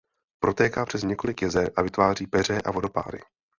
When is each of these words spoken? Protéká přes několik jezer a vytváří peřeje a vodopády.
Protéká 0.43 0.85
přes 0.85 1.03
několik 1.03 1.41
jezer 1.41 1.71
a 1.75 1.81
vytváří 1.81 2.27
peřeje 2.27 2.61
a 2.61 2.71
vodopády. 2.71 3.19